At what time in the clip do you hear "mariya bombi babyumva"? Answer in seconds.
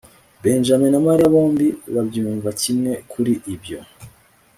1.07-2.49